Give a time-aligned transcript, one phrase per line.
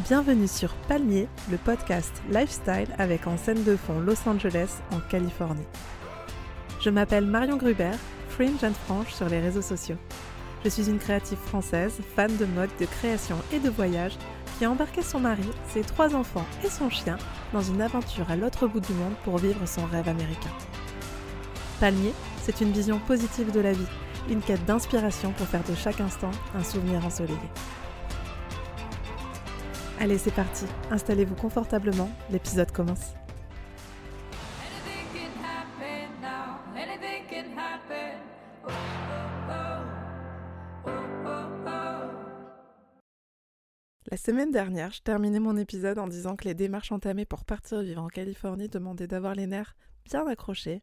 [0.00, 5.64] Bienvenue sur Palmier, le podcast lifestyle avec en scène de fond Los Angeles en Californie.
[6.80, 7.92] Je m'appelle Marion Gruber,
[8.28, 9.96] Fringe and Franche sur les réseaux sociaux.
[10.62, 14.18] Je suis une créative française, fan de mode, de création et de voyage,
[14.58, 17.16] qui a embarqué son mari, ses trois enfants et son chien
[17.54, 20.52] dans une aventure à l'autre bout du monde pour vivre son rêve américain.
[21.80, 22.12] Palmier,
[22.42, 23.88] c'est une vision positive de la vie,
[24.28, 27.38] une quête d'inspiration pour faire de chaque instant un souvenir ensoleillé.
[30.00, 33.14] Allez, c'est parti, installez-vous confortablement, l'épisode commence.
[44.10, 47.80] La semaine dernière, je terminais mon épisode en disant que les démarches entamées pour partir
[47.80, 50.82] vivre en Californie demandaient d'avoir les nerfs bien accrochés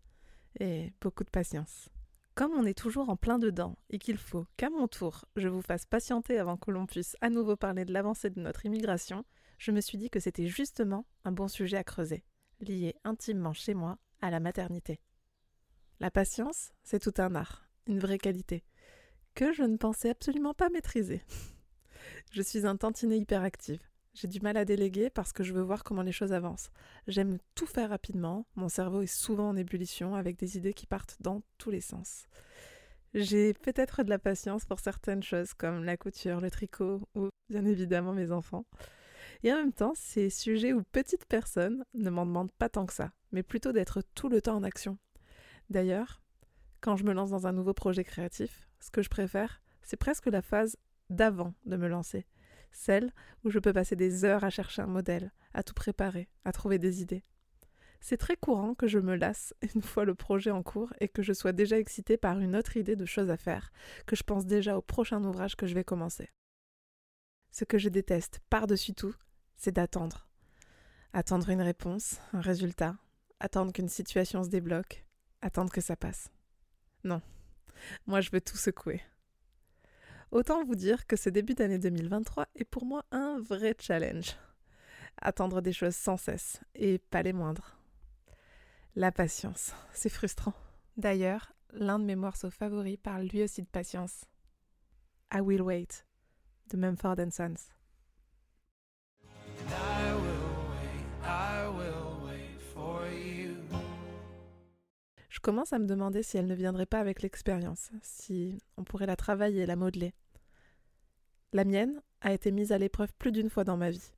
[0.60, 1.90] et beaucoup de patience.
[2.34, 5.62] Comme on est toujours en plein dedans et qu'il faut qu'à mon tour je vous
[5.62, 9.26] fasse patienter avant que l'on puisse à nouveau parler de l'avancée de notre immigration,
[9.58, 12.24] je me suis dit que c'était justement un bon sujet à creuser,
[12.62, 15.02] lié intimement chez moi à la maternité.
[16.00, 18.64] La patience, c'est tout un art, une vraie qualité,
[19.36, 21.22] que je ne pensais absolument pas maîtriser.
[22.32, 23.82] Je suis un tantinet hyperactive.
[24.14, 26.70] J'ai du mal à déléguer parce que je veux voir comment les choses avancent.
[27.08, 31.18] J'aime tout faire rapidement, mon cerveau est souvent en ébullition avec des idées qui partent
[31.22, 32.28] dans tous les sens.
[33.14, 37.66] J'ai peut-être de la patience pour certaines choses comme la couture, le tricot ou bien
[37.66, 38.66] évidemment mes enfants.
[39.44, 42.94] Et en même temps, ces sujets ou petites personnes ne m'en demandent pas tant que
[42.94, 44.98] ça, mais plutôt d'être tout le temps en action.
[45.70, 46.22] D'ailleurs,
[46.80, 50.28] quand je me lance dans un nouveau projet créatif, ce que je préfère, c'est presque
[50.28, 50.78] la phase
[51.10, 52.26] d'avant de me lancer
[52.72, 53.12] celle
[53.44, 56.80] où je peux passer des heures à chercher un modèle, à tout préparer, à trouver
[56.80, 57.24] des idées.
[58.00, 61.22] C'est très courant que je me lasse une fois le projet en cours et que
[61.22, 63.72] je sois déjà excitée par une autre idée de choses à faire,
[64.08, 66.30] que je pense déjà au prochain ouvrage que je vais commencer.
[67.52, 69.16] Ce que je déteste par-dessus tout,
[69.56, 70.28] c'est d'attendre.
[71.14, 72.96] Attendre une réponse, un résultat,
[73.40, 75.06] attendre qu'une situation se débloque,
[75.42, 76.32] attendre que ça passe.
[77.04, 77.22] Non,
[78.08, 79.02] moi je veux tout secouer.
[80.32, 84.38] Autant vous dire que ce début d'année 2023 est pour moi un vrai challenge.
[85.22, 87.78] Attendre des choses sans cesse, et pas les moindres.
[88.96, 90.54] La patience, c'est frustrant.
[90.96, 94.26] D'ailleurs, l'un de mes morceaux favoris parle lui aussi de patience.
[95.34, 96.06] I Will Wait,
[96.70, 97.70] de Mumford Sons.
[99.70, 100.52] And you.
[105.42, 109.08] Je commence à me demander si elle ne viendrait pas avec l'expérience, si on pourrait
[109.08, 110.14] la travailler, la modeler.
[111.54, 114.14] La mienne a été mise à l'épreuve plus d'une fois dans ma vie.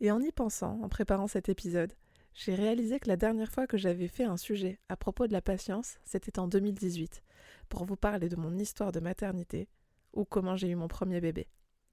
[0.00, 1.94] Et en y pensant, en préparant cet épisode,
[2.34, 5.40] j'ai réalisé que la dernière fois que j'avais fait un sujet à propos de la
[5.40, 7.22] patience, c'était en 2018,
[7.70, 9.68] pour vous parler de mon histoire de maternité
[10.12, 11.48] ou comment j'ai eu mon premier bébé,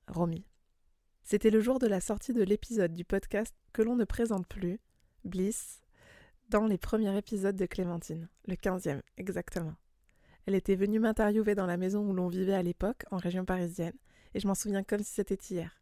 [0.08, 0.46] Romy.
[1.24, 4.82] C'était le jour de la sortie de l'épisode du podcast que l'on ne présente plus,
[5.24, 5.80] Bliss,
[6.50, 9.76] dans les premiers épisodes de Clémentine, le 15e exactement.
[10.46, 13.96] Elle était venue m'interviewer dans la maison où l'on vivait à l'époque, en région parisienne,
[14.34, 15.82] et je m'en souviens comme si c'était hier.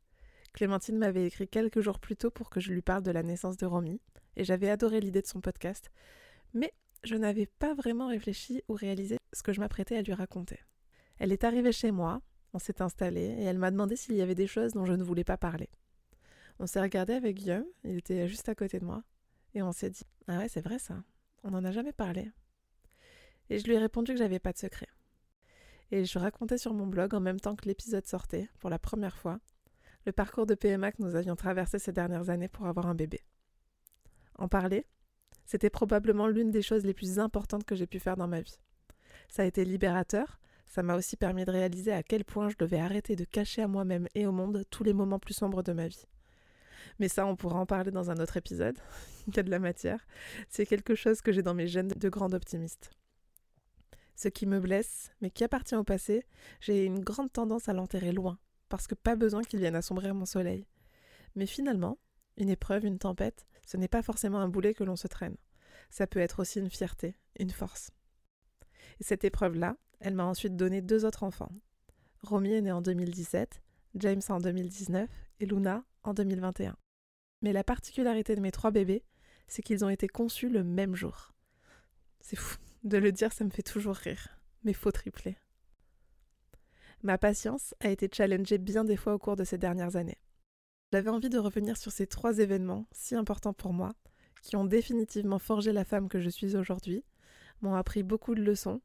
[0.53, 3.57] Clémentine m'avait écrit quelques jours plus tôt pour que je lui parle de la naissance
[3.57, 4.01] de Romy,
[4.35, 5.91] et j'avais adoré l'idée de son podcast,
[6.53, 6.73] mais
[7.03, 10.59] je n'avais pas vraiment réfléchi ou réalisé ce que je m'apprêtais à lui raconter.
[11.19, 12.21] Elle est arrivée chez moi,
[12.53, 15.03] on s'est installé, et elle m'a demandé s'il y avait des choses dont je ne
[15.03, 15.69] voulais pas parler.
[16.59, 19.03] On s'est regardé avec Guillaume, il était juste à côté de moi,
[19.53, 21.03] et on s'est dit Ah ouais, c'est vrai ça,
[21.43, 22.31] on n'en a jamais parlé.
[23.49, 24.87] Et je lui ai répondu que j'avais pas de secret.
[25.91, 29.17] Et je racontais sur mon blog en même temps que l'épisode sortait, pour la première
[29.17, 29.39] fois,
[30.05, 33.19] le parcours de PMA que nous avions traversé ces dernières années pour avoir un bébé.
[34.37, 34.85] En parler,
[35.45, 38.57] c'était probablement l'une des choses les plus importantes que j'ai pu faire dans ma vie.
[39.27, 42.79] Ça a été libérateur, ça m'a aussi permis de réaliser à quel point je devais
[42.79, 45.89] arrêter de cacher à moi-même et au monde tous les moments plus sombres de ma
[45.89, 46.05] vie.
[46.99, 48.77] Mais ça, on pourra en parler dans un autre épisode.
[49.27, 50.05] Il y a de la matière.
[50.49, 52.91] C'est quelque chose que j'ai dans mes gènes de grande optimiste.
[54.21, 56.27] Ce qui me blesse, mais qui appartient au passé,
[56.59, 58.37] j'ai une grande tendance à l'enterrer loin,
[58.69, 60.67] parce que pas besoin qu'il vienne assombrir mon soleil.
[61.33, 61.97] Mais finalement,
[62.37, 65.37] une épreuve, une tempête, ce n'est pas forcément un boulet que l'on se traîne.
[65.89, 67.89] Ça peut être aussi une fierté, une force.
[68.99, 71.51] Et cette épreuve-là, elle m'a ensuite donné deux autres enfants.
[72.21, 73.63] Romy est née en 2017,
[73.95, 75.09] James en 2019
[75.39, 76.77] et Luna en 2021.
[77.41, 79.03] Mais la particularité de mes trois bébés,
[79.47, 81.33] c'est qu'ils ont été conçus le même jour.
[82.19, 82.59] C'est fou.
[82.83, 84.29] De le dire, ça me fait toujours rire.
[84.63, 85.37] Mais faut tripler.
[87.03, 90.19] Ma patience a été challengée bien des fois au cours de ces dernières années.
[90.91, 93.93] J'avais envie de revenir sur ces trois événements si importants pour moi,
[94.41, 97.03] qui ont définitivement forgé la femme que je suis aujourd'hui,
[97.61, 98.81] m'ont appris beaucoup de leçons,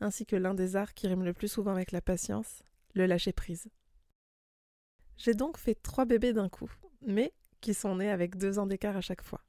[0.00, 2.62] ainsi que l'un des arts qui rime le plus souvent avec la patience,
[2.94, 3.68] le lâcher prise.
[5.16, 8.96] J'ai donc fait trois bébés d'un coup, mais qui sont nés avec deux ans d'écart
[8.96, 9.42] à chaque fois.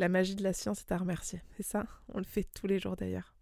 [0.00, 1.42] La magie de la science est à remercier.
[1.58, 3.34] Et ça, on le fait tous les jours d'ailleurs.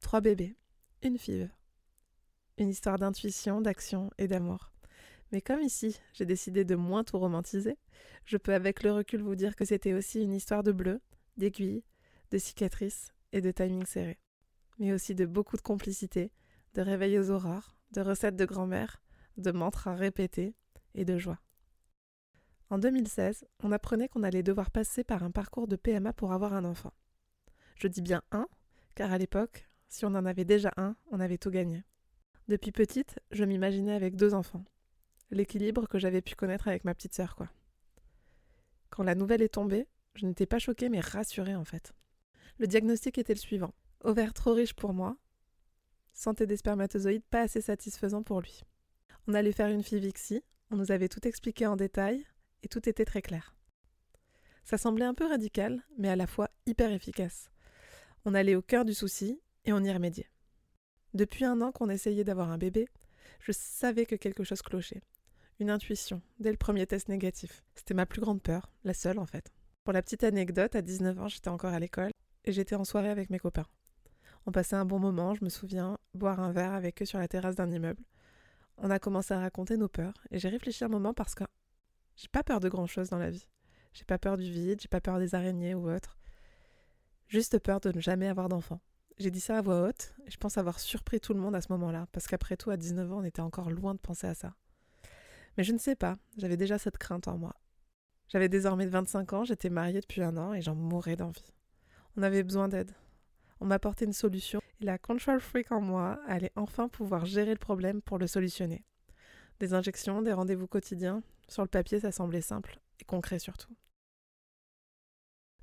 [0.00, 0.56] Trois bébés,
[1.02, 1.50] une fille.
[2.56, 4.72] Une histoire d'intuition, d'action et d'amour.
[5.32, 7.76] Mais comme ici, j'ai décidé de moins tout romantiser,
[8.24, 11.02] je peux avec le recul vous dire que c'était aussi une histoire de bleu,
[11.36, 11.84] d'aiguilles,
[12.30, 14.18] de cicatrices et de timing serré.
[14.78, 16.32] Mais aussi de beaucoup de complicité,
[16.72, 19.02] de réveils aux aurores, de recettes de grand-mère,
[19.36, 20.54] de mantras répétés
[20.94, 21.38] et de joie.
[22.70, 26.52] En 2016, on apprenait qu'on allait devoir passer par un parcours de PMA pour avoir
[26.52, 26.92] un enfant.
[27.76, 28.46] Je dis bien un,
[28.94, 31.84] car à l'époque, si on en avait déjà un, on avait tout gagné.
[32.48, 34.64] Depuis petite, je m'imaginais avec deux enfants.
[35.30, 37.48] L'équilibre que j'avais pu connaître avec ma petite sœur, quoi.
[38.90, 41.94] Quand la nouvelle est tombée, je n'étais pas choquée mais rassurée en fait.
[42.58, 43.72] Le diagnostic était le suivant.
[44.00, 45.16] Ovaire trop riche pour moi,
[46.12, 48.62] santé des spermatozoïdes pas assez satisfaisant pour lui.
[49.26, 52.26] On allait faire une FIVIXI, on nous avait tout expliqué en détail
[52.62, 53.54] et tout était très clair.
[54.64, 57.50] Ça semblait un peu radical, mais à la fois hyper efficace.
[58.24, 60.30] On allait au cœur du souci et on y remédiait.
[61.14, 62.88] Depuis un an qu'on essayait d'avoir un bébé,
[63.40, 65.02] je savais que quelque chose clochait.
[65.60, 67.64] Une intuition, dès le premier test négatif.
[67.74, 69.52] C'était ma plus grande peur, la seule en fait.
[69.84, 72.10] Pour la petite anecdote, à 19 ans, j'étais encore à l'école
[72.44, 73.66] et j'étais en soirée avec mes copains.
[74.46, 77.28] On passait un bon moment, je me souviens, boire un verre avec eux sur la
[77.28, 78.02] terrasse d'un immeuble.
[78.76, 81.44] On a commencé à raconter nos peurs et j'ai réfléchi un moment parce que
[82.18, 83.46] j'ai pas peur de grand chose dans la vie.
[83.94, 86.18] J'ai pas peur du vide, j'ai pas peur des araignées ou autre.
[87.28, 88.80] Juste peur de ne jamais avoir d'enfant.
[89.18, 91.60] J'ai dit ça à voix haute et je pense avoir surpris tout le monde à
[91.60, 94.34] ce moment-là parce qu'après tout, à 19 ans, on était encore loin de penser à
[94.34, 94.54] ça.
[95.56, 97.54] Mais je ne sais pas, j'avais déjà cette crainte en moi.
[98.28, 101.54] J'avais désormais 25 ans, j'étais mariée depuis un an et j'en mourais d'envie.
[102.16, 102.90] On avait besoin d'aide.
[103.60, 107.58] On m'apportait une solution et la control freak en moi allait enfin pouvoir gérer le
[107.58, 108.84] problème pour le solutionner.
[109.60, 113.74] Des injections, des rendez-vous quotidiens, sur le papier ça semblait simple et concret surtout.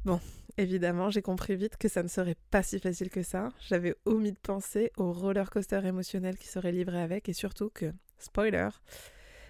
[0.04, 0.20] Bon,
[0.58, 3.50] évidemment, j'ai compris vite que ça ne serait pas si facile que ça.
[3.68, 7.92] J'avais omis de penser au roller coaster émotionnel qui serait livré avec et surtout que,
[8.20, 8.70] spoiler,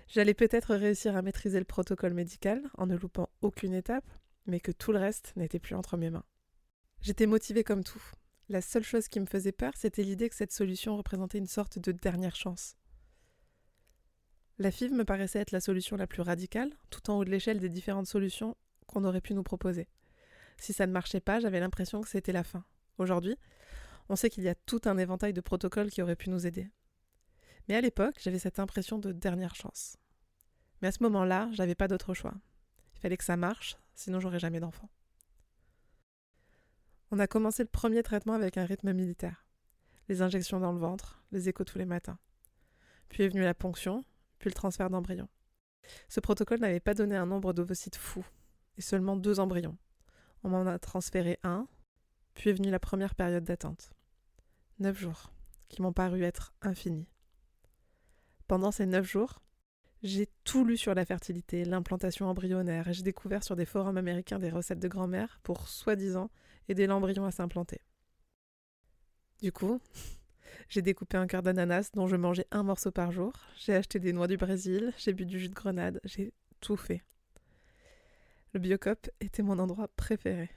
[0.07, 4.05] J'allais peut-être réussir à maîtriser le protocole médical en ne loupant aucune étape,
[4.45, 6.25] mais que tout le reste n'était plus entre mes mains.
[7.01, 8.01] J'étais motivée comme tout.
[8.47, 11.79] La seule chose qui me faisait peur, c'était l'idée que cette solution représentait une sorte
[11.79, 12.77] de dernière chance.
[14.57, 17.59] La FIV me paraissait être la solution la plus radicale, tout en haut de l'échelle
[17.59, 18.55] des différentes solutions
[18.87, 19.87] qu'on aurait pu nous proposer.
[20.57, 22.63] Si ça ne marchait pas, j'avais l'impression que c'était la fin.
[22.97, 23.37] Aujourd'hui,
[24.07, 26.69] on sait qu'il y a tout un éventail de protocoles qui auraient pu nous aider.
[27.67, 29.97] Mais à l'époque, j'avais cette impression de dernière chance.
[30.81, 32.35] Mais à ce moment-là, j'avais pas d'autre choix.
[32.93, 34.89] Il fallait que ça marche, sinon j'aurais jamais d'enfant.
[37.11, 39.45] On a commencé le premier traitement avec un rythme militaire.
[40.07, 42.19] Les injections dans le ventre, les échos tous les matins.
[43.09, 44.03] Puis est venue la ponction,
[44.39, 45.29] puis le transfert d'embryons.
[46.09, 48.25] Ce protocole n'avait pas donné un nombre d'ovocytes fou,
[48.77, 49.77] et seulement deux embryons.
[50.43, 51.67] On m'en a transféré un,
[52.33, 53.91] puis est venue la première période d'attente.
[54.79, 55.31] Neuf jours,
[55.69, 57.07] qui m'ont paru être infinis.
[58.47, 59.41] Pendant ces neuf jours,
[60.03, 64.39] j'ai tout lu sur la fertilité, l'implantation embryonnaire, et j'ai découvert sur des forums américains
[64.39, 66.29] des recettes de grand-mère pour, soi-disant,
[66.67, 67.81] aider l'embryon à s'implanter.
[69.41, 69.79] Du coup,
[70.69, 74.13] j'ai découpé un cœur d'ananas dont je mangeais un morceau par jour, j'ai acheté des
[74.13, 77.01] noix du Brésil, j'ai bu du jus de grenade, j'ai tout fait.
[78.53, 80.49] Le biocop était mon endroit préféré.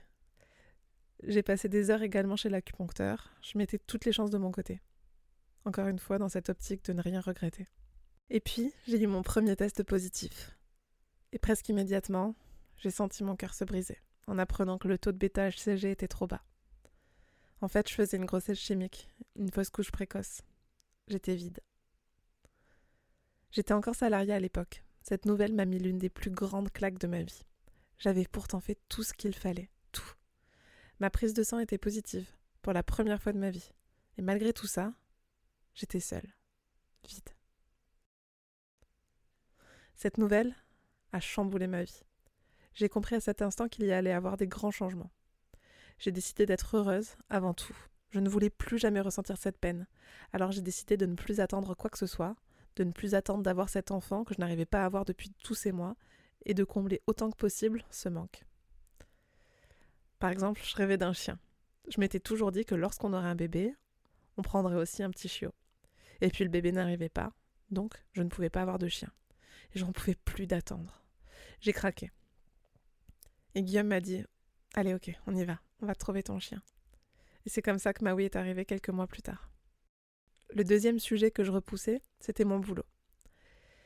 [1.23, 4.81] J'ai passé des heures également chez l'acupuncteur, je mettais toutes les chances de mon côté.
[5.65, 7.67] Encore une fois, dans cette optique de ne rien regretter.
[8.29, 10.57] Et puis, j'ai eu mon premier test positif.
[11.31, 12.35] Et presque immédiatement,
[12.77, 16.27] j'ai senti mon cœur se briser, en apprenant que le taux de bêta-HCG était trop
[16.27, 16.43] bas.
[17.61, 20.41] En fait, je faisais une grossesse chimique, une fausse couche précoce.
[21.07, 21.59] J'étais vide.
[23.51, 24.83] J'étais encore salariée à l'époque.
[25.01, 27.43] Cette nouvelle m'a mis l'une des plus grandes claques de ma vie.
[27.97, 30.13] J'avais pourtant fait tout ce qu'il fallait, tout.
[30.99, 32.27] Ma prise de sang était positive,
[32.61, 33.71] pour la première fois de ma vie.
[34.17, 34.93] Et malgré tout ça,
[35.73, 36.33] j'étais seule,
[37.07, 37.29] vide.
[39.95, 40.55] Cette nouvelle
[41.11, 42.03] a chamboulé ma vie.
[42.73, 45.11] J'ai compris à cet instant qu'il y allait avoir des grands changements.
[45.99, 47.75] J'ai décidé d'être heureuse avant tout.
[48.09, 49.85] Je ne voulais plus jamais ressentir cette peine.
[50.33, 52.35] Alors j'ai décidé de ne plus attendre quoi que ce soit,
[52.75, 55.55] de ne plus attendre d'avoir cet enfant que je n'arrivais pas à avoir depuis tous
[55.55, 55.95] ces mois,
[56.45, 58.45] et de combler autant que possible ce manque.
[60.19, 61.37] Par exemple, je rêvais d'un chien.
[61.89, 63.75] Je m'étais toujours dit que lorsqu'on aurait un bébé,
[64.37, 65.53] on prendrait aussi un petit chiot.
[66.21, 67.33] Et puis le bébé n'arrivait pas,
[67.71, 69.11] donc je ne pouvais pas avoir de chien
[69.73, 71.03] et j'en pouvais plus d'attendre.
[71.61, 72.11] J'ai craqué.
[73.55, 74.23] Et Guillaume m'a dit
[74.75, 76.61] Allez, ok, on y va, on va trouver ton chien.
[77.45, 79.49] Et c'est comme ça que Maui est arrivé quelques mois plus tard.
[80.51, 82.85] Le deuxième sujet que je repoussais, c'était mon boulot.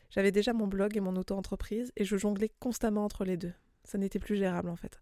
[0.10, 3.54] J'avais déjà mon blog et mon auto-entreprise et je jonglais constamment entre les deux.
[3.84, 5.02] Ça n'était plus gérable en fait.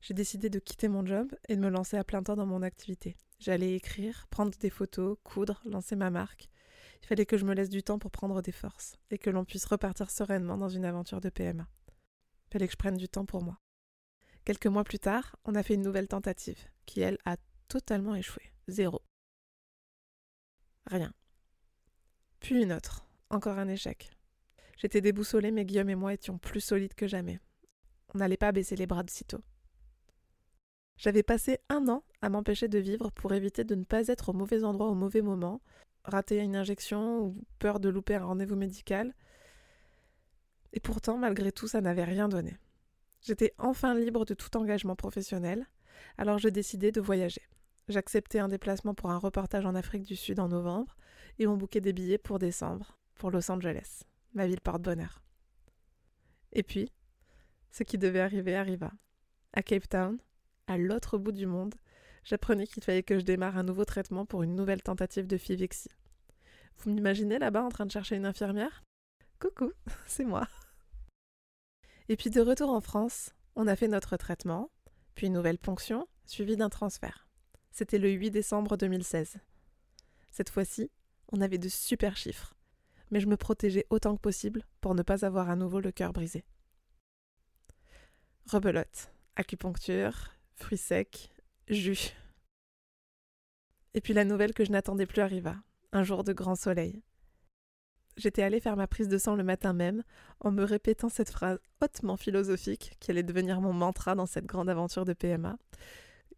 [0.00, 2.62] J'ai décidé de quitter mon job et de me lancer à plein temps dans mon
[2.62, 3.16] activité.
[3.38, 6.50] J'allais écrire, prendre des photos, coudre, lancer ma marque.
[7.02, 9.44] Il fallait que je me laisse du temps pour prendre des forces et que l'on
[9.44, 11.68] puisse repartir sereinement dans une aventure de PMA.
[12.48, 13.61] Il fallait que je prenne du temps pour moi.
[14.44, 17.36] Quelques mois plus tard, on a fait une nouvelle tentative, qui elle a
[17.68, 18.42] totalement échoué.
[18.66, 19.00] Zéro.
[20.86, 21.12] Rien.
[22.40, 23.06] Puis une autre.
[23.30, 24.10] Encore un échec.
[24.76, 27.38] J'étais déboussolée, mais Guillaume et moi étions plus solides que jamais.
[28.14, 29.42] On n'allait pas baisser les bras de sitôt.
[30.96, 34.32] J'avais passé un an à m'empêcher de vivre pour éviter de ne pas être au
[34.32, 35.60] mauvais endroit au mauvais moment,
[36.04, 39.14] rater une injection ou peur de louper un rendez-vous médical.
[40.72, 42.56] Et pourtant, malgré tout, ça n'avait rien donné.
[43.22, 45.66] J'étais enfin libre de tout engagement professionnel,
[46.18, 47.42] alors je décidai de voyager.
[47.88, 50.96] J'acceptais un déplacement pour un reportage en Afrique du Sud en novembre
[51.38, 54.02] et on bouquait des billets pour décembre, pour Los Angeles,
[54.34, 55.22] ma ville porte-bonheur.
[56.52, 56.92] Et puis,
[57.70, 58.92] ce qui devait arriver arriva.
[59.52, 60.18] À Cape Town,
[60.66, 61.74] à l'autre bout du monde,
[62.24, 65.90] j'apprenais qu'il fallait que je démarre un nouveau traitement pour une nouvelle tentative de Fivexi.
[66.78, 68.82] Vous m'imaginez là-bas en train de chercher une infirmière?
[69.38, 69.72] Coucou,
[70.06, 70.48] c'est moi.
[72.08, 74.70] Et puis de retour en France, on a fait notre traitement,
[75.14, 77.28] puis une nouvelle ponction, suivie d'un transfert.
[77.70, 79.38] C'était le 8 décembre 2016.
[80.30, 80.90] Cette fois-ci,
[81.30, 82.54] on avait de super chiffres,
[83.10, 86.12] mais je me protégeais autant que possible pour ne pas avoir à nouveau le cœur
[86.12, 86.44] brisé.
[88.46, 91.30] Rebelote, acupuncture, fruits secs,
[91.68, 92.12] jus.
[93.94, 95.56] Et puis la nouvelle que je n'attendais plus arriva,
[95.92, 97.02] un jour de grand soleil.
[98.16, 100.02] J'étais allée faire ma prise de sang le matin même,
[100.40, 104.68] en me répétant cette phrase hautement philosophique qui allait devenir mon mantra dans cette grande
[104.68, 105.56] aventure de PMA,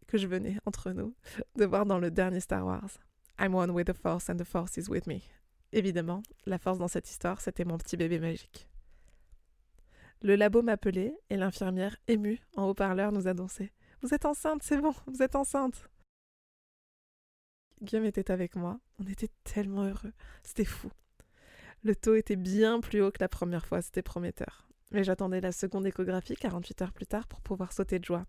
[0.07, 1.13] que je venais, entre nous,
[1.55, 2.99] de voir dans le dernier Star Wars.
[3.39, 5.19] I'm one with the Force and the Force is with me.
[5.73, 8.69] Évidemment, la force dans cette histoire, c'était mon petit bébé magique.
[10.21, 14.93] Le labo m'appelait et l'infirmière, émue, en haut-parleur, nous annonçait Vous êtes enceinte, c'est bon,
[15.07, 15.89] vous êtes enceinte.
[17.81, 20.13] Guillaume était avec moi, on était tellement heureux,
[20.43, 20.89] c'était fou.
[21.85, 24.67] Le taux était bien plus haut que la première fois, c'était prometteur.
[24.89, 28.25] Mais j'attendais la seconde échographie 48 heures plus tard pour pouvoir sauter de joie.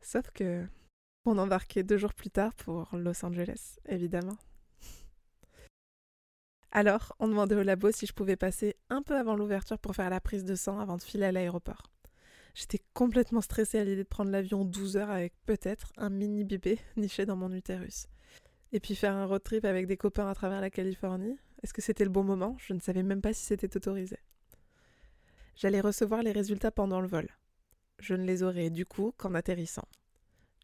[0.00, 0.64] Sauf que
[1.26, 4.38] on embarquait deux jours plus tard pour Los Angeles, évidemment.
[6.72, 10.08] Alors, on demandait au labo si je pouvais passer un peu avant l'ouverture pour faire
[10.08, 11.92] la prise de sang avant de filer à l'aéroport.
[12.54, 16.78] J'étais complètement stressée à l'idée de prendre l'avion 12 heures avec peut-être un mini bébé
[16.96, 18.06] niché dans mon utérus.
[18.72, 21.80] Et puis faire un road trip avec des copains à travers la Californie, est-ce que
[21.80, 22.58] c'était le bon moment?
[22.60, 24.18] Je ne savais même pas si c'était autorisé.
[25.56, 27.26] J'allais recevoir les résultats pendant le vol.
[27.98, 29.88] Je ne les aurais du coup qu'en atterrissant.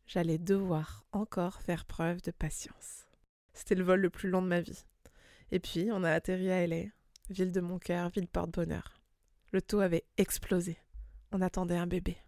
[0.07, 3.07] J'allais devoir encore faire preuve de patience.
[3.55, 4.85] C'était le vol le plus long de ma vie.
[5.53, 6.91] Et puis, on a atterri à LA,
[7.31, 9.01] ville de mon cœur, ville porte-bonheur.
[9.53, 10.77] Le taux avait explosé.
[11.33, 12.19] On attendait un bébé.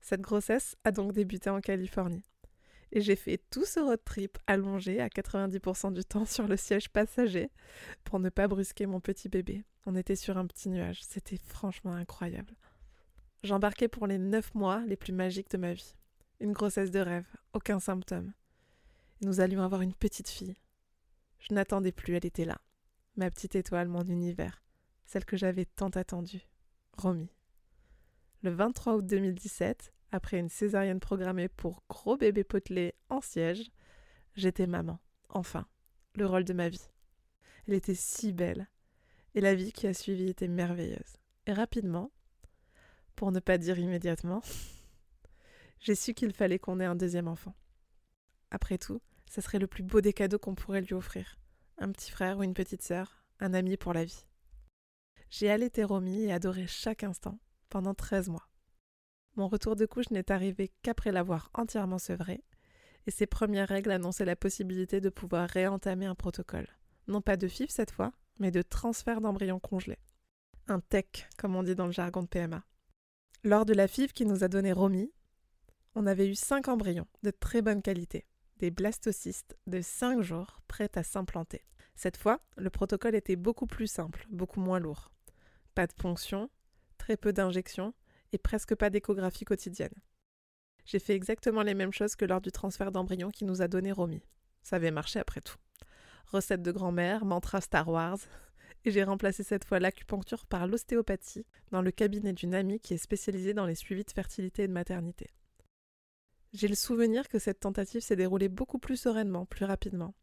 [0.00, 2.24] Cette grossesse a donc débuté en Californie
[2.92, 6.88] et j'ai fait tout ce road trip allongé à 90% du temps sur le siège
[6.88, 7.50] passager
[8.04, 9.64] pour ne pas brusquer mon petit bébé.
[9.86, 12.54] On était sur un petit nuage, c'était franchement incroyable.
[13.42, 15.96] J'embarquais pour les neuf mois les plus magiques de ma vie.
[16.40, 18.32] Une grossesse de rêve, aucun symptôme.
[19.22, 20.56] nous allions avoir une petite fille.
[21.38, 22.58] Je n'attendais plus, elle était là.
[23.16, 24.62] Ma petite étoile, mon univers,
[25.06, 26.46] celle que j'avais tant attendue.
[26.96, 27.30] Romy.
[28.42, 33.70] Le 23 août 2017, après une césarienne programmée pour gros bébé potelé en siège,
[34.34, 34.98] j'étais maman,
[35.28, 35.66] enfin,
[36.14, 36.90] le rôle de ma vie.
[37.66, 38.68] Elle était si belle,
[39.34, 41.16] et la vie qui a suivi était merveilleuse.
[41.46, 42.10] Et rapidement,
[43.16, 44.42] pour ne pas dire immédiatement,
[45.80, 47.54] j'ai su qu'il fallait qu'on ait un deuxième enfant.
[48.50, 49.00] Après tout,
[49.30, 51.38] ce serait le plus beau des cadeaux qu'on pourrait lui offrir.
[51.78, 54.26] Un petit frère ou une petite sœur, un ami pour la vie.
[55.30, 57.38] J'ai allaité Romy et adoré chaque instant,
[57.68, 58.49] pendant 13 mois.
[59.36, 62.42] Mon retour de couche n'est arrivé qu'après l'avoir entièrement sevré,
[63.06, 66.68] et ses premières règles annonçaient la possibilité de pouvoir réentamer un protocole.
[67.06, 69.98] Non pas de FIV cette fois, mais de transfert d'embryon congelé.
[70.68, 72.64] Un TEC, comme on dit dans le jargon de PMA.
[73.42, 75.12] Lors de la FIV qui nous a donné Romy,
[75.94, 78.26] on avait eu 5 embryons de très bonne qualité,
[78.58, 81.64] des blastocystes de 5 jours prêts à s'implanter.
[81.96, 85.10] Cette fois, le protocole était beaucoup plus simple, beaucoup moins lourd.
[85.74, 86.50] Pas de ponction,
[86.98, 87.94] très peu d'injections
[88.32, 89.94] et presque pas d'échographie quotidienne.
[90.84, 93.92] J'ai fait exactement les mêmes choses que lors du transfert d'embryon qui nous a donné
[93.92, 94.22] Romy.
[94.62, 95.58] Ça avait marché après tout.
[96.26, 98.18] Recette de grand-mère, mantra Star Wars,
[98.84, 102.98] et j'ai remplacé cette fois l'acupuncture par l'ostéopathie dans le cabinet d'une amie qui est
[102.98, 105.30] spécialisée dans les suivis de fertilité et de maternité.
[106.52, 110.14] J'ai le souvenir que cette tentative s'est déroulée beaucoup plus sereinement, plus rapidement.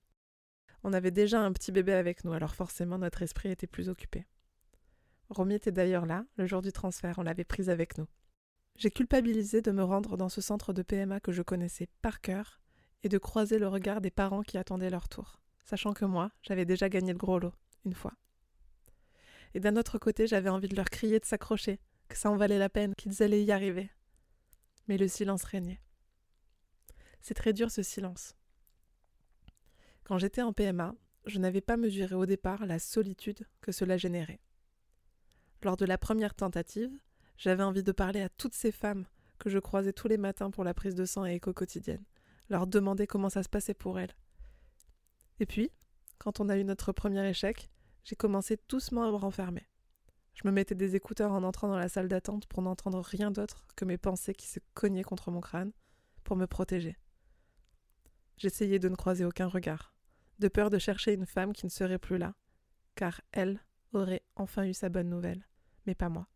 [0.84, 4.26] On avait déjà un petit bébé avec nous, alors forcément notre esprit était plus occupé.
[5.30, 8.08] Romy était d'ailleurs là, le jour du transfert, on l'avait prise avec nous.
[8.78, 12.62] J'ai culpabilisé de me rendre dans ce centre de PMA que je connaissais par cœur
[13.04, 16.66] et de croiser le regard des parents qui attendaient leur tour, sachant que moi, j'avais
[16.66, 17.54] déjà gagné le gros lot,
[17.86, 18.14] une fois.
[19.54, 22.60] Et d'un autre côté, j'avais envie de leur crier de s'accrocher, que ça en valait
[22.60, 23.90] la peine, qu'ils allaient y arriver.
[24.88, 25.82] Mais le silence régnait.
[27.22, 28.36] C'est très dur ce silence.
[30.04, 34.40] Quand j'étais en PMA, je n'avais pas mesuré au départ la solitude que cela générait.
[35.64, 36.92] Lors de la première tentative,
[37.38, 39.06] j'avais envie de parler à toutes ces femmes
[39.40, 42.04] que je croisais tous les matins pour la prise de sang et écho quotidienne,
[42.50, 44.16] leur demander comment ça se passait pour elles.
[45.40, 45.72] Et puis,
[46.18, 47.70] quand on a eu notre premier échec,
[48.04, 49.68] j'ai commencé doucement à me renfermer.
[50.34, 53.66] Je me mettais des écouteurs en entrant dans la salle d'attente pour n'entendre rien d'autre
[53.76, 55.72] que mes pensées qui se cognaient contre mon crâne
[56.24, 56.98] pour me protéger.
[58.38, 59.96] J'essayais de ne croiser aucun regard,
[60.38, 62.36] de peur de chercher une femme qui ne serait plus là,
[62.96, 63.60] car elle
[63.94, 65.48] aurait enfin eu sa bonne nouvelle,
[65.86, 66.28] mais pas moi.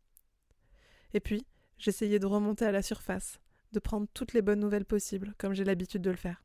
[1.14, 1.46] Et puis,
[1.78, 3.40] j'essayais de remonter à la surface,
[3.72, 6.44] de prendre toutes les bonnes nouvelles possibles, comme j'ai l'habitude de le faire.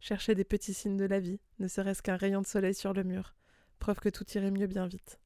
[0.00, 3.04] Chercher des petits signes de la vie, ne serait-ce qu'un rayon de soleil sur le
[3.04, 3.34] mur,
[3.78, 5.18] preuve que tout irait mieux bien vite.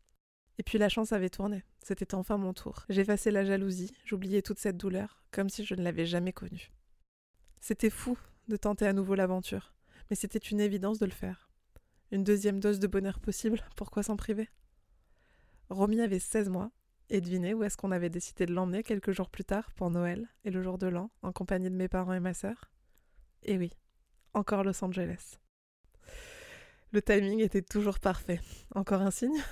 [0.58, 2.84] Et puis la chance avait tourné, c'était enfin mon tour.
[2.88, 6.72] J'effaçais la jalousie, j'oubliais toute cette douleur, comme si je ne l'avais jamais connue.
[7.60, 8.18] C'était fou
[8.48, 9.72] de tenter à nouveau l'aventure,
[10.10, 11.50] mais c'était une évidence de le faire.
[12.10, 14.48] Une deuxième dose de bonheur possible, pourquoi s'en priver?
[15.70, 16.70] Romy avait 16 mois,
[17.10, 20.28] et devinez où est-ce qu'on avait décidé de l'emmener quelques jours plus tard pour Noël
[20.44, 22.70] et le jour de l'an, en compagnie de mes parents et ma sœur?
[23.42, 23.72] Eh oui,
[24.34, 25.38] encore Los Angeles.
[26.90, 28.40] Le timing était toujours parfait.
[28.74, 29.42] Encore un signe?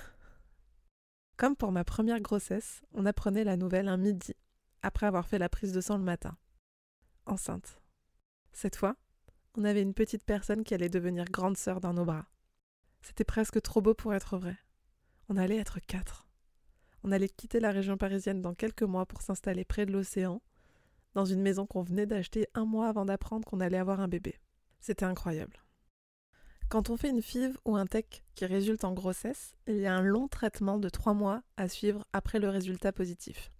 [1.37, 4.33] Comme pour ma première grossesse, on apprenait la nouvelle un midi,
[4.81, 6.35] après avoir fait la prise de sang le matin.
[7.27, 7.79] Enceinte.
[8.53, 8.95] Cette fois,
[9.55, 12.25] on avait une petite personne qui allait devenir grande sœur dans nos bras.
[13.01, 14.57] C'était presque trop beau pour être vrai.
[15.29, 16.27] On allait être quatre.
[17.03, 20.41] On allait quitter la région parisienne dans quelques mois pour s'installer près de l'océan,
[21.13, 24.39] dans une maison qu'on venait d'acheter un mois avant d'apprendre qu'on allait avoir un bébé.
[24.79, 25.63] C'était incroyable.
[26.69, 29.95] Quand on fait une FIV ou un TEC qui résulte en grossesse, il y a
[29.95, 33.51] un long traitement de trois mois à suivre après le résultat positif.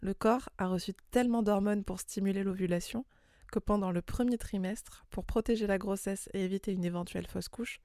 [0.00, 3.06] Le corps a reçu tellement d'hormones pour stimuler l'ovulation
[3.50, 7.80] que pendant le premier trimestre, pour protéger la grossesse et éviter une éventuelle fausse couche,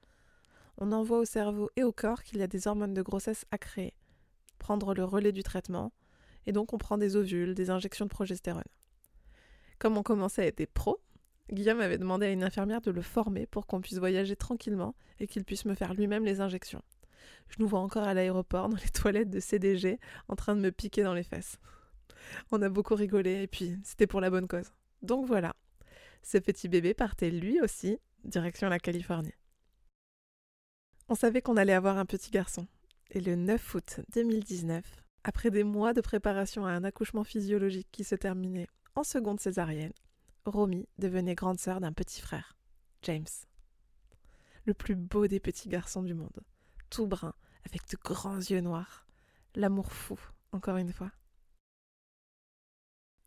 [0.78, 3.58] on envoie au cerveau et au corps qu'il y a des hormones de grossesse à
[3.58, 3.94] créer,
[4.58, 5.92] prendre le relais du traitement,
[6.46, 8.62] et donc on prend des ovules, des injections de progestérone.
[9.78, 11.00] Comme on commençait à être pro,
[11.50, 15.26] Guillaume avait demandé à une infirmière de le former pour qu'on puisse voyager tranquillement et
[15.26, 16.82] qu'il puisse me faire lui-même les injections.
[17.48, 20.70] Je nous vois encore à l'aéroport dans les toilettes de CDG en train de me
[20.70, 21.58] piquer dans les fesses.
[22.50, 24.72] On a beaucoup rigolé et puis c'était pour la bonne cause.
[25.02, 25.54] Donc voilà,
[26.22, 29.34] ce petit bébé partait lui aussi direction la Californie.
[31.12, 32.66] On savait qu'on allait avoir un petit garçon.
[33.10, 34.82] Et le 9 août 2019,
[35.24, 39.92] après des mois de préparation à un accouchement physiologique qui se terminait en seconde césarienne,
[40.46, 42.56] Romy devenait grande sœur d'un petit frère,
[43.02, 43.26] James.
[44.64, 46.40] Le plus beau des petits garçons du monde,
[46.88, 47.34] tout brun,
[47.66, 49.04] avec de grands yeux noirs.
[49.54, 50.18] L'amour fou,
[50.52, 51.12] encore une fois.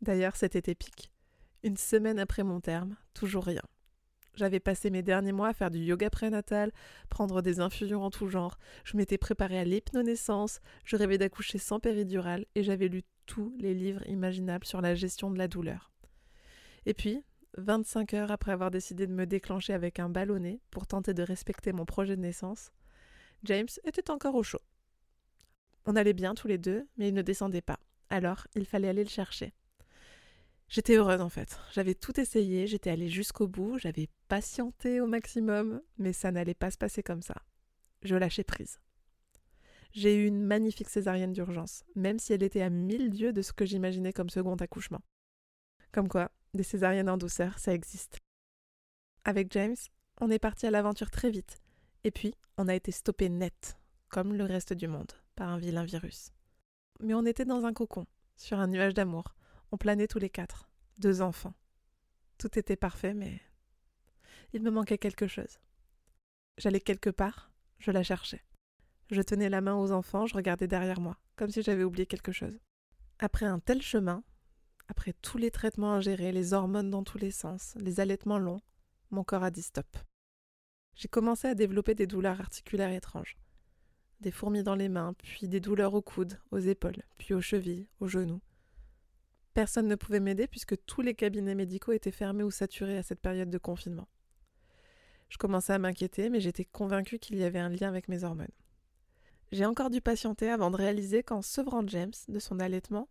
[0.00, 1.12] D'ailleurs, c'était épique.
[1.62, 3.62] Une semaine après mon terme, toujours rien.
[4.36, 6.70] J'avais passé mes derniers mois à faire du yoga prénatal,
[7.08, 11.80] prendre des infusions en tout genre, je m'étais préparée à l'hypnonaissance, je rêvais d'accoucher sans
[11.80, 15.90] péridurale et j'avais lu tous les livres imaginables sur la gestion de la douleur.
[16.84, 17.24] Et puis,
[17.56, 21.72] 25 heures après avoir décidé de me déclencher avec un ballonnet pour tenter de respecter
[21.72, 22.70] mon projet de naissance,
[23.44, 24.60] James était encore au chaud.
[25.86, 27.78] On allait bien tous les deux, mais il ne descendait pas.
[28.10, 29.54] Alors, il fallait aller le chercher.
[30.68, 31.58] J'étais heureuse en fait.
[31.72, 36.70] J'avais tout essayé, j'étais allée jusqu'au bout, j'avais patienté au maximum, mais ça n'allait pas
[36.70, 37.36] se passer comme ça.
[38.02, 38.80] Je lâchais prise.
[39.92, 43.52] J'ai eu une magnifique césarienne d'urgence, même si elle était à mille dieux de ce
[43.52, 45.00] que j'imaginais comme second accouchement.
[45.92, 48.18] Comme quoi, des césariennes en douceur, ça existe.
[49.24, 49.76] Avec James,
[50.20, 51.58] on est parti à l'aventure très vite,
[52.04, 55.84] et puis on a été stoppé net, comme le reste du monde, par un vilain
[55.84, 56.30] virus.
[57.00, 59.34] Mais on était dans un cocon, sur un nuage d'amour,
[59.72, 61.54] on planait tous les quatre, deux enfants.
[62.38, 63.40] Tout était parfait, mais
[64.52, 65.58] il me manquait quelque chose.
[66.58, 68.44] J'allais quelque part, je la cherchais.
[69.10, 72.32] Je tenais la main aux enfants, je regardais derrière moi, comme si j'avais oublié quelque
[72.32, 72.58] chose.
[73.18, 74.24] Après un tel chemin,
[74.88, 78.60] après tous les traitements gérer, les hormones dans tous les sens, les allaitements longs,
[79.10, 79.86] mon corps a dit stop.
[80.94, 83.36] J'ai commencé à développer des douleurs articulaires étranges.
[84.20, 87.86] Des fourmis dans les mains, puis des douleurs aux coudes, aux épaules, puis aux chevilles,
[88.00, 88.40] aux genoux.
[89.56, 93.22] Personne ne pouvait m'aider puisque tous les cabinets médicaux étaient fermés ou saturés à cette
[93.22, 94.06] période de confinement.
[95.30, 98.52] Je commençais à m'inquiéter, mais j'étais convaincue qu'il y avait un lien avec mes hormones.
[99.52, 103.08] J'ai encore dû patienter avant de réaliser qu'en sevrant James de son allaitement,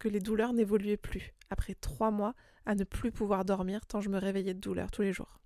[0.00, 2.34] que les douleurs n'évoluaient plus, après trois mois
[2.66, 5.38] à ne plus pouvoir dormir tant je me réveillais de douleur tous les jours.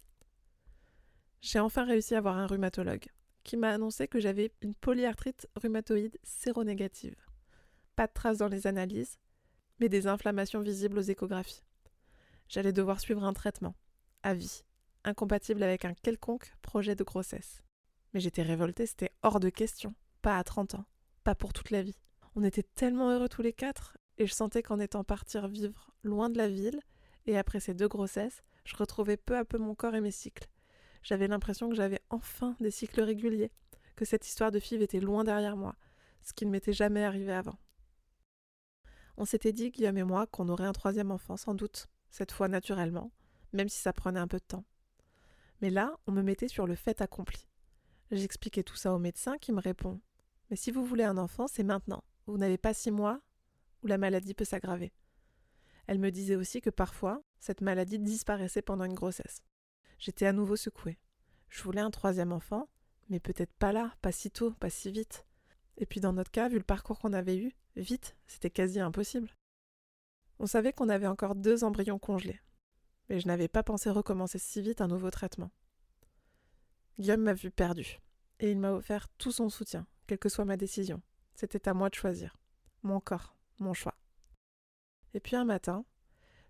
[1.42, 3.08] J'ai enfin réussi à voir un rhumatologue,
[3.44, 7.16] qui m'a annoncé que j'avais une polyarthrite rhumatoïde séronégative.
[7.96, 9.18] Pas de traces dans les analyses,
[9.80, 11.62] mais des inflammations visibles aux échographies.
[12.48, 13.74] J'allais devoir suivre un traitement,
[14.22, 14.64] à vie,
[15.04, 17.62] incompatible avec un quelconque projet de grossesse.
[18.12, 20.84] Mais j'étais révoltée, c'était hors de question, pas à 30 ans,
[21.24, 21.98] pas pour toute la vie.
[22.34, 26.30] On était tellement heureux tous les quatre, et je sentais qu'en étant partir vivre loin
[26.30, 26.80] de la ville,
[27.26, 30.48] et après ces deux grossesses, je retrouvais peu à peu mon corps et mes cycles.
[31.02, 33.52] J'avais l'impression que j'avais enfin des cycles réguliers,
[33.96, 35.74] que cette histoire de FIV était loin derrière moi,
[36.22, 37.58] ce qui ne m'était jamais arrivé avant.
[39.20, 42.46] On s'était dit, Guillaume et moi, qu'on aurait un troisième enfant, sans doute, cette fois
[42.46, 43.10] naturellement,
[43.52, 44.64] même si ça prenait un peu de temps.
[45.60, 47.48] Mais là, on me mettait sur le fait accompli.
[48.12, 50.00] J'expliquais tout ça au médecin qui me répond
[50.50, 52.04] Mais si vous voulez un enfant, c'est maintenant.
[52.26, 53.20] Vous n'avez pas six mois
[53.82, 54.92] où la maladie peut s'aggraver.
[55.88, 59.42] Elle me disait aussi que parfois, cette maladie disparaissait pendant une grossesse.
[59.98, 61.00] J'étais à nouveau secouée.
[61.48, 62.68] Je voulais un troisième enfant,
[63.08, 65.26] mais peut-être pas là, pas si tôt, pas si vite.
[65.78, 69.30] Et puis dans notre cas, vu le parcours qu'on avait eu, vite, c'était quasi impossible.
[70.40, 72.40] On savait qu'on avait encore deux embryons congelés,
[73.08, 75.50] mais je n'avais pas pensé recommencer si vite un nouveau traitement.
[76.98, 78.00] Guillaume m'a vu perdu,
[78.40, 81.00] et il m'a offert tout son soutien, quelle que soit ma décision.
[81.34, 82.36] C'était à moi de choisir.
[82.82, 83.94] Mon corps, mon choix.
[85.14, 85.84] Et puis un matin,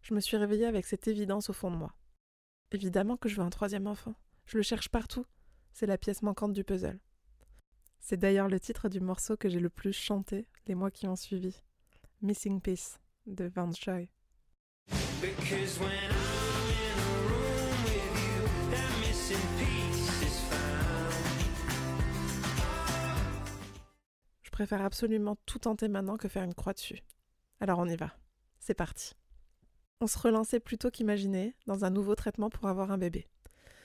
[0.01, 1.95] je me suis réveillée avec cette évidence au fond de moi.
[2.73, 4.15] Évidemment que je veux un troisième enfant.
[4.47, 5.27] Je le cherche partout.
[5.73, 6.99] C'est la pièce manquante du puzzle.
[8.01, 11.17] C'est d'ailleurs le titre du morceau que j'ai le plus chanté les mois qui ont
[11.17, 11.63] suivi.
[12.23, 14.09] Missing Piece de Van found.
[24.43, 27.03] Je préfère absolument tout tenter maintenant que faire une croix dessus.
[27.61, 28.17] Alors on y va.
[28.59, 29.15] C'est parti.
[30.01, 33.27] On se relançait plutôt qu'imaginer dans un nouveau traitement pour avoir un bébé.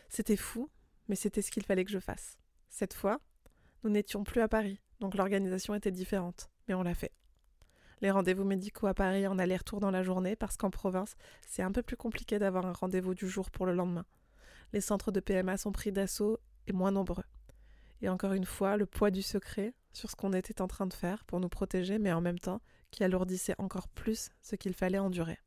[0.10, 0.70] C'était fou,
[1.08, 2.38] mais c'était ce qu'il fallait que je fasse.
[2.70, 3.20] Cette fois,
[3.84, 7.12] nous n'étions plus à Paris, donc l'organisation était différente, mais on l'a fait.
[8.02, 11.16] Les rendez-vous médicaux à Paris en aller-retour dans la journée, parce qu'en province,
[11.48, 14.06] c'est un peu plus compliqué d'avoir un rendez-vous du jour pour le lendemain.
[14.74, 17.24] Les centres de PMA sont pris d'assaut et moins nombreux.
[18.02, 20.94] Et encore une fois, le poids du secret sur ce qu'on était en train de
[20.94, 25.00] faire pour nous protéger, mais en même temps, qui alourdissait encore plus ce qu'il fallait
[25.00, 25.40] endurer.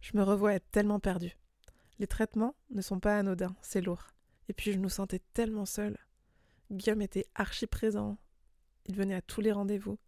[0.00, 1.36] Je me revois être tellement perdue.
[1.98, 4.06] Les traitements ne sont pas anodins, c'est lourd.
[4.48, 5.98] Et puis je nous sentais tellement seuls.
[6.70, 8.18] Guillaume était archi présent.
[8.86, 9.98] Il venait à tous les rendez-vous.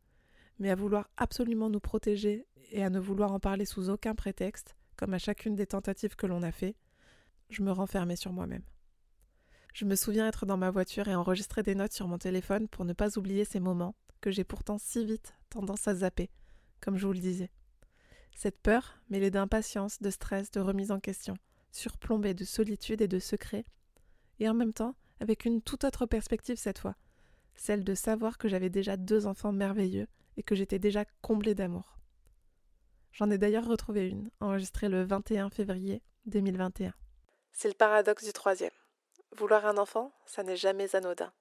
[0.58, 4.76] Mais à vouloir absolument nous protéger et à ne vouloir en parler sous aucun prétexte,
[4.96, 6.76] comme à chacune des tentatives que l'on a fait,
[7.48, 8.62] je me renfermais sur moi-même.
[9.72, 12.84] Je me souviens être dans ma voiture et enregistrer des notes sur mon téléphone pour
[12.84, 16.28] ne pas oublier ces moments que j'ai pourtant si vite tendance à zapper,
[16.80, 17.50] comme je vous le disais.
[18.34, 21.34] Cette peur, mêlée d'impatience, de stress, de remise en question,
[21.72, 23.64] surplombée de solitude et de secret,
[24.38, 26.96] et en même temps avec une toute autre perspective cette fois,
[27.54, 31.98] celle de savoir que j'avais déjà deux enfants merveilleux et que j'étais déjà comblée d'amour.
[33.12, 36.94] J'en ai d'ailleurs retrouvé une, enregistrée le 21 février 2021.
[37.52, 38.70] C'est le paradoxe du troisième.
[39.36, 41.32] Vouloir un enfant, ça n'est jamais anodin.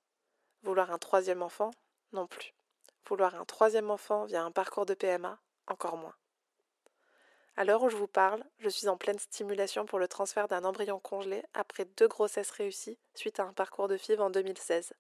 [0.64, 1.72] Vouloir un troisième enfant,
[2.12, 2.54] non plus.
[3.08, 6.16] Vouloir un troisième enfant via un parcours de PMA, encore moins.
[7.60, 10.64] À l'heure où je vous parle, je suis en pleine stimulation pour le transfert d'un
[10.64, 14.94] embryon congelé après deux grossesses réussies suite à un parcours de FIV en 2016.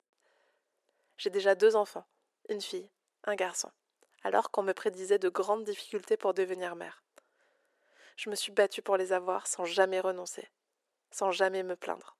[1.17, 2.05] J'ai déjà deux enfants,
[2.49, 2.89] une fille,
[3.23, 3.71] un garçon,
[4.23, 7.01] alors qu'on me prédisait de grandes difficultés pour devenir mère.
[8.17, 10.49] Je me suis battue pour les avoir sans jamais renoncer,
[11.11, 12.17] sans jamais me plaindre.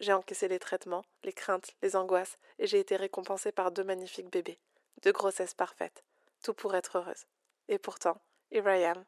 [0.00, 4.30] J'ai encaissé les traitements, les craintes, les angoisses, et j'ai été récompensée par deux magnifiques
[4.30, 4.58] bébés,
[5.00, 6.04] deux grossesses parfaites,
[6.42, 7.24] tout pour être heureuse.
[7.68, 9.06] Et pourtant, here I am,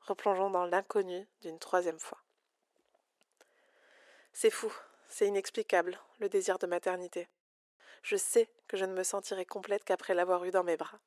[0.00, 2.18] replongeons dans l'inconnu d'une troisième fois.
[4.32, 4.72] C'est fou,
[5.08, 7.28] c'est inexplicable, le désir de maternité.
[8.02, 11.00] Je sais que je ne me sentirai complète qu'après l'avoir eu dans mes bras.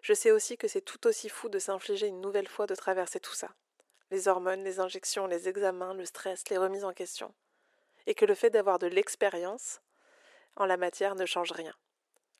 [0.00, 3.20] Je sais aussi que c'est tout aussi fou de s'infliger une nouvelle fois de traverser
[3.20, 3.50] tout ça.
[4.10, 7.34] Les hormones, les injections, les examens, le stress, les remises en question.
[8.06, 9.80] Et que le fait d'avoir de l'expérience
[10.56, 11.74] en la matière ne change rien.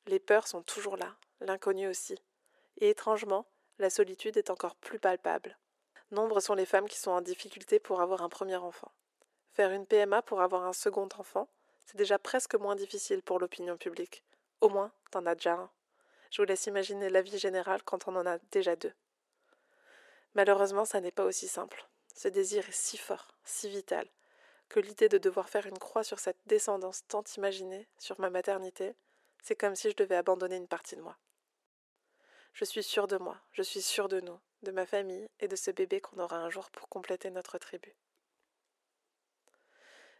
[0.06, 2.18] Les peurs sont toujours là, l'inconnu aussi.
[2.78, 3.46] Et étrangement,
[3.82, 5.58] la solitude est encore plus palpable.
[6.12, 8.92] Nombre sont les femmes qui sont en difficulté pour avoir un premier enfant.
[9.54, 11.48] Faire une PMA pour avoir un second enfant,
[11.84, 14.22] c'est déjà presque moins difficile pour l'opinion publique.
[14.60, 15.70] Au moins, t'en as déjà un.
[16.30, 18.92] Je vous laisse imaginer la vie générale quand on en a déjà deux.
[20.34, 21.86] Malheureusement, ça n'est pas aussi simple.
[22.14, 24.06] Ce désir est si fort, si vital,
[24.68, 28.94] que l'idée de devoir faire une croix sur cette descendance tant imaginée, sur ma maternité,
[29.42, 31.16] c'est comme si je devais abandonner une partie de moi.
[32.52, 35.56] Je suis sûre de moi, je suis sûre de nous, de ma famille et de
[35.56, 37.94] ce bébé qu'on aura un jour pour compléter notre tribu.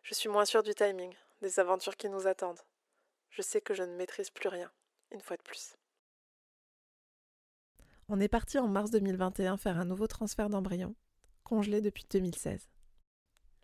[0.02, 2.60] Je suis moins sûre du timing, des aventures qui nous attendent.
[3.30, 4.70] Je sais que je ne maîtrise plus rien,
[5.10, 5.76] une fois de plus.
[8.08, 10.94] On est parti en mars 2021 faire un nouveau transfert d'embryon,
[11.44, 12.68] congelé depuis 2016.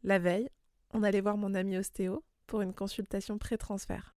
[0.05, 0.49] La veille,
[0.91, 4.15] on allait voir mon ami ostéo pour une consultation pré-transfert.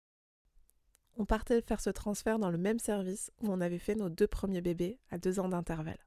[1.18, 4.28] On partait faire ce transfert dans le même service où on avait fait nos deux
[4.28, 6.06] premiers bébés à deux ans d'intervalle.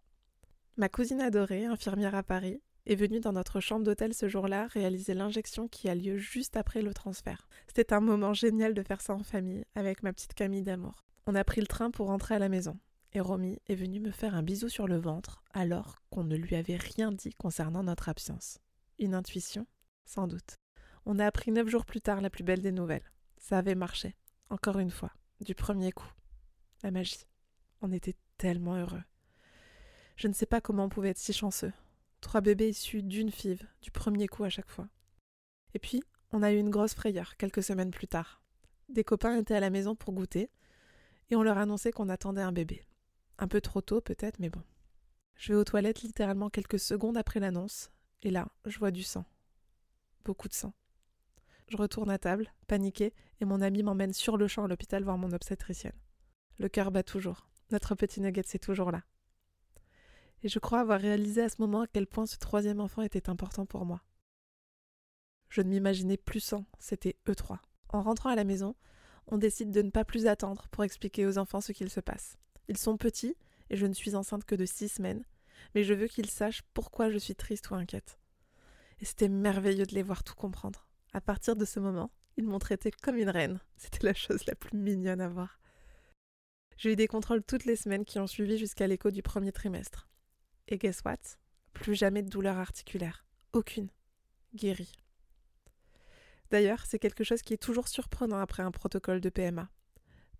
[0.77, 5.15] Ma cousine adorée, infirmière à Paris, est venue dans notre chambre d'hôtel ce jour-là réaliser
[5.15, 7.49] l'injection qui a lieu juste après le transfert.
[7.69, 11.05] C'était un moment génial de faire ça en famille, avec ma petite Camille d'amour.
[11.27, 12.79] On a pris le train pour rentrer à la maison,
[13.13, 16.57] et Romy est venue me faire un bisou sur le ventre alors qu'on ne lui
[16.57, 18.59] avait rien dit concernant notre absence.
[18.99, 19.67] Une intuition?
[20.05, 20.59] Sans doute.
[21.07, 23.11] On a appris neuf jours plus tard la plus belle des nouvelles.
[23.39, 24.15] Ça avait marché.
[24.55, 25.11] Encore une fois.
[25.41, 26.07] Du premier coup.
[26.85, 27.27] La magie.
[27.81, 29.03] On était tellement heureux.
[30.15, 31.73] Je ne sais pas comment on pouvait être si chanceux.
[32.21, 34.87] Trois bébés issus d'une five, du premier coup à chaque fois.
[35.75, 38.45] Et puis, on a eu une grosse frayeur quelques semaines plus tard.
[38.89, 40.53] Des copains étaient à la maison pour goûter,
[41.31, 42.87] et on leur annonçait qu'on attendait un bébé.
[43.39, 44.63] Un peu trop tôt peut-être, mais bon.
[45.35, 47.91] Je vais aux toilettes littéralement quelques secondes après l'annonce,
[48.23, 49.25] et là, je vois du sang.
[50.25, 50.75] Beaucoup de sang.
[51.67, 53.15] Je retourne à table, paniquée,
[53.45, 55.99] mon ami m'emmène sur le champ à l'hôpital voir mon obstétricienne.
[56.59, 57.49] Le cœur bat toujours.
[57.71, 59.03] Notre petit nugget, c'est toujours là
[60.45, 63.31] et je crois avoir réalisé à ce moment à quel point ce troisième enfant était
[63.31, 64.03] important pour moi.
[65.49, 67.63] Je ne m'imaginais plus sans, c'était eux trois.
[67.89, 68.77] En rentrant à la maison,
[69.27, 72.37] on décide de ne pas plus attendre pour expliquer aux enfants ce qu'il se passe.
[72.69, 73.37] Ils sont petits,
[73.71, 75.25] et je ne suis enceinte que de six semaines,
[75.75, 78.19] mais je veux qu'ils sachent pourquoi je suis triste ou inquiète.
[79.01, 80.87] Et c'était merveilleux de les voir tout comprendre.
[81.15, 83.61] À partir de ce moment, ils m'ont traitée comme une reine.
[83.77, 85.61] C'était la chose la plus mignonne à voir.
[86.77, 90.09] J'ai eu des contrôles toutes les semaines qui ont suivi jusqu'à l'écho du premier trimestre.
[90.69, 91.39] Et guess what?
[91.73, 93.25] Plus jamais de douleur articulaire.
[93.53, 93.89] Aucune.
[94.55, 94.93] Guérie.
[96.51, 99.69] D'ailleurs, c'est quelque chose qui est toujours surprenant après un protocole de PMA.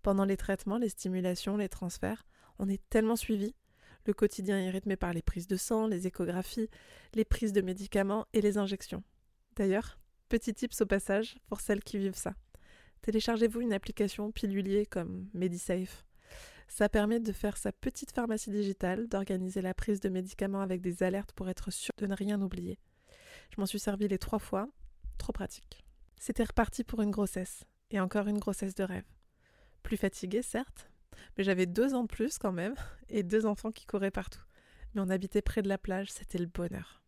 [0.01, 2.25] Pendant les traitements, les stimulations, les transferts,
[2.59, 3.55] on est tellement suivi.
[4.05, 6.69] Le quotidien est rythmé par les prises de sang, les échographies,
[7.13, 9.03] les prises de médicaments et les injections.
[9.55, 9.97] D'ailleurs,
[10.29, 12.33] petit tips au passage pour celles qui vivent ça.
[13.01, 16.05] Téléchargez-vous une application pilulier comme MediSafe
[16.67, 21.03] ça permet de faire sa petite pharmacie digitale, d'organiser la prise de médicaments avec des
[21.03, 22.79] alertes pour être sûr de ne rien oublier.
[23.53, 24.67] Je m'en suis servi les trois fois,
[25.17, 25.85] trop pratique.
[26.19, 29.05] C'était reparti pour une grossesse, et encore une grossesse de rêve.
[29.83, 30.89] Plus fatiguée, certes,
[31.37, 32.75] mais j'avais deux ans de plus quand même,
[33.09, 34.43] et deux enfants qui couraient partout.
[34.93, 37.04] Mais on habitait près de la plage, c'était le bonheur.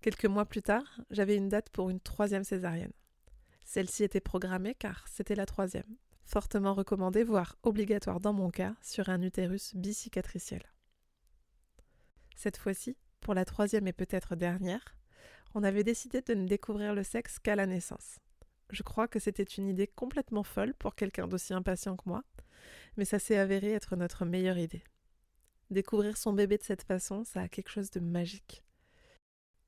[0.00, 2.92] Quelques mois plus tard, j'avais une date pour une troisième césarienne.
[3.66, 9.10] Celle-ci était programmée car c'était la troisième, fortement recommandé, voire obligatoire dans mon cas, sur
[9.10, 10.62] un utérus bicicatriciel.
[12.34, 14.96] Cette fois-ci, pour la troisième et peut-être dernière,
[15.54, 18.18] on avait décidé de ne découvrir le sexe qu'à la naissance.
[18.70, 22.24] Je crois que c'était une idée complètement folle pour quelqu'un d'aussi impatient que moi,
[22.96, 24.84] mais ça s'est avéré être notre meilleure idée.
[25.70, 28.62] Découvrir son bébé de cette façon, ça a quelque chose de magique.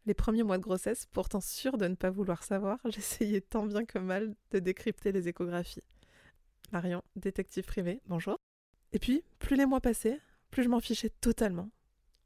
[0.04, 3.84] Les premiers mois de grossesse, pourtant sûr de ne pas vouloir savoir, j'essayais tant bien
[3.84, 5.82] que mal de décrypter les échographies.
[6.72, 8.36] Marion, détective privé, bonjour.
[8.92, 10.18] Et puis, plus les mois passaient,
[10.50, 11.70] plus je m'en fichais totalement.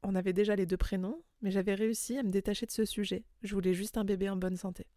[0.03, 3.23] On avait déjà les deux prénoms, mais j'avais réussi à me détacher de ce sujet.
[3.43, 4.87] Je voulais juste un bébé en bonne santé.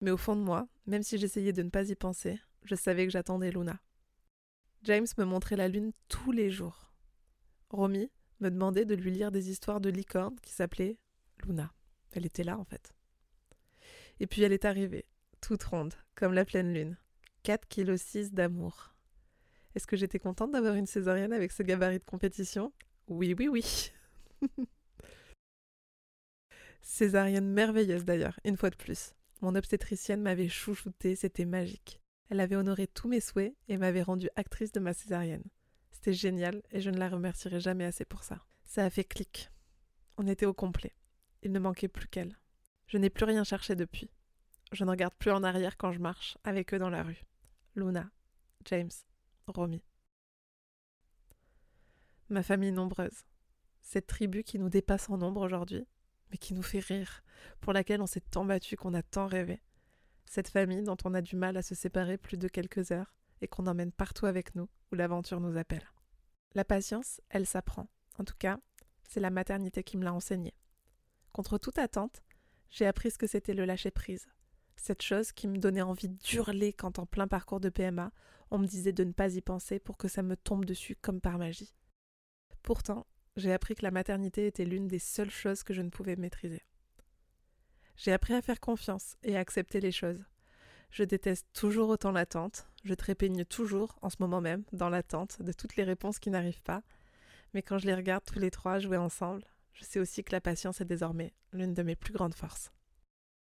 [0.00, 3.04] Mais au fond de moi, même si j'essayais de ne pas y penser, je savais
[3.04, 3.80] que j'attendais Luna.
[4.84, 6.92] James me montrait la lune tous les jours.
[7.70, 10.98] Romy me demandait de lui lire des histoires de licorne qui s'appelaient
[11.44, 11.72] Luna.
[12.12, 12.94] Elle était là en fait.
[14.20, 15.06] Et puis elle est arrivée,
[15.40, 16.96] toute ronde, comme la pleine lune.
[17.44, 18.94] 4,6 kg d'amour.
[19.74, 22.72] Est-ce que j'étais contente d'avoir une césarienne avec ce gabarit de compétition?
[23.08, 23.92] Oui, oui, oui.
[26.82, 29.14] césarienne merveilleuse d'ailleurs, une fois de plus.
[29.40, 32.00] Mon obstétricienne m'avait chouchoutée, c'était magique.
[32.28, 35.44] Elle avait honoré tous mes souhaits et m'avait rendue actrice de ma césarienne.
[35.90, 38.44] C'était génial et je ne la remercierai jamais assez pour ça.
[38.64, 39.50] Ça a fait clic.
[40.16, 40.92] On était au complet.
[41.42, 42.38] Il ne manquait plus qu'elle.
[42.86, 44.10] Je n'ai plus rien cherché depuis.
[44.72, 47.24] Je ne regarde plus en arrière quand je marche avec eux dans la rue.
[47.74, 48.10] Luna,
[48.64, 48.90] James,
[49.46, 49.82] Romy.
[52.28, 53.24] Ma famille nombreuse.
[53.82, 55.86] Cette tribu qui nous dépasse en nombre aujourd'hui,
[56.30, 57.22] mais qui nous fait rire,
[57.60, 59.62] pour laquelle on s'est tant battu qu'on a tant rêvé.
[60.24, 63.48] Cette famille dont on a du mal à se séparer plus de quelques heures et
[63.48, 65.86] qu'on emmène partout avec nous où l'aventure nous appelle.
[66.54, 67.88] La patience, elle s'apprend.
[68.18, 68.58] En tout cas,
[69.08, 70.54] c'est la maternité qui me l'a enseigné.
[71.32, 72.22] Contre toute attente,
[72.70, 74.28] j'ai appris ce que c'était le lâcher prise,
[74.76, 78.12] Cette chose qui me donnait envie d'hurler quand en plein parcours de PMA,
[78.50, 81.20] on me disait de ne pas y penser pour que ça me tombe dessus comme
[81.20, 81.74] par magie.
[82.62, 86.16] Pourtant, j'ai appris que la maternité était l'une des seules choses que je ne pouvais
[86.16, 86.62] maîtriser.
[87.96, 90.24] J'ai appris à faire confiance et à accepter les choses.
[90.90, 95.52] Je déteste toujours autant l'attente, je trépigne toujours, en ce moment même, dans l'attente de
[95.52, 96.82] toutes les réponses qui n'arrivent pas,
[97.54, 100.40] mais quand je les regarde tous les trois jouer ensemble, je sais aussi que la
[100.40, 102.72] patience est désormais l'une de mes plus grandes forces.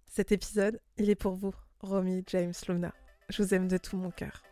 [0.07, 2.93] Cet épisode, il est pour vous, Romy James Luna.
[3.29, 4.43] Je vous aime de tout mon cœur.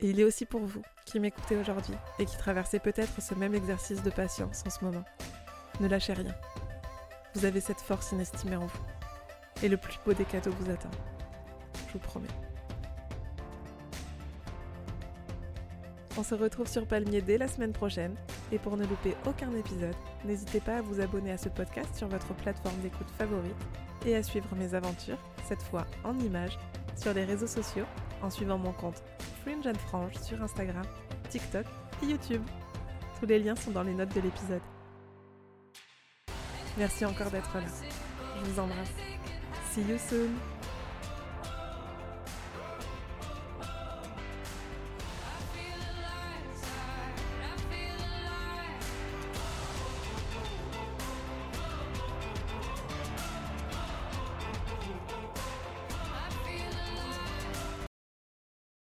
[0.00, 3.54] Et il est aussi pour vous, qui m'écoutez aujourd'hui et qui traversez peut-être ce même
[3.54, 5.04] exercice de patience en ce moment.
[5.80, 6.34] Ne lâchez rien.
[7.34, 8.84] Vous avez cette force inestimée en vous.
[9.62, 10.90] Et le plus beau des cadeaux vous attend.
[11.88, 12.28] Je vous promets.
[16.16, 18.14] On se retrouve sur Palmier dès la semaine prochaine.
[18.52, 22.08] Et pour ne louper aucun épisode, n'hésitez pas à vous abonner à ce podcast sur
[22.08, 23.56] votre plateforme d'écoute favorite
[24.06, 26.58] et à suivre mes aventures, cette fois en images,
[26.96, 27.86] sur les réseaux sociaux
[28.22, 29.02] en suivant mon compte
[29.42, 30.84] Fringe and Frange sur Instagram,
[31.30, 31.66] TikTok
[32.02, 32.42] et YouTube.
[33.18, 34.62] Tous les liens sont dans les notes de l'épisode.
[36.76, 37.62] Merci encore d'être là.
[38.36, 38.92] Je vous embrasse.
[39.72, 40.53] See you soon.